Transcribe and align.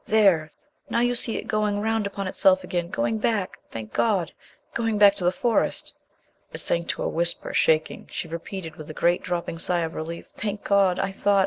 "There... 0.05 0.51
now 0.89 1.01
you 1.01 1.13
see 1.13 1.37
it 1.37 1.43
going 1.47 1.79
round 1.79 2.07
upon 2.07 2.25
itself 2.27 2.63
again 2.63 2.89
going 2.89 3.19
back, 3.19 3.59
thank 3.69 3.93
God!... 3.93 4.31
going 4.73 4.97
back 4.97 5.13
to 5.17 5.23
the 5.23 5.31
Forest." 5.31 5.93
It 6.51 6.57
sank 6.57 6.87
to 6.87 7.03
a 7.03 7.07
whisper, 7.07 7.53
shaking. 7.53 8.07
She 8.09 8.27
repeated, 8.27 8.77
with 8.77 8.89
a 8.89 8.95
great 8.95 9.21
dropping 9.21 9.59
sigh 9.59 9.81
of 9.81 9.93
relief 9.93 10.25
"Thank 10.29 10.63
God! 10.63 10.97
I 10.97 11.11
thought 11.11 11.39